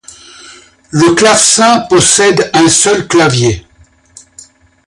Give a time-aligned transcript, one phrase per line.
[0.89, 3.67] Le clavecin possède un seul clavier.